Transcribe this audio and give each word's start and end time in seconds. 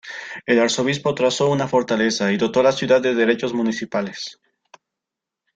El 0.47 0.57
Arzobispo 0.59 1.13
trazó 1.13 1.47
una 1.49 1.67
fortaleza 1.67 2.31
y 2.31 2.37
dotó 2.37 2.61
a 2.61 2.63
la 2.63 2.71
ciudad 2.71 3.03
de 3.03 3.13
derechos 3.13 3.53
municipales. 3.53 4.39